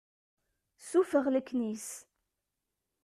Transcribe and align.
Sufeɣ 0.89 1.25
leknis. 1.33 1.87